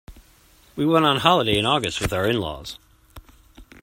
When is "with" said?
2.01-2.11